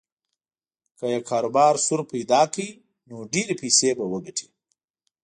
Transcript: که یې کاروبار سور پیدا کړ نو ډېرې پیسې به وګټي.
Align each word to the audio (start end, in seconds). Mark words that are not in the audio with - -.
که 0.97 1.05
یې 1.13 1.19
کاروبار 1.29 1.73
سور 1.85 2.01
پیدا 2.11 2.41
کړ 2.53 2.65
نو 3.09 3.17
ډېرې 3.33 3.55
پیسې 3.61 3.89
به 3.97 4.05
وګټي. 4.11 4.47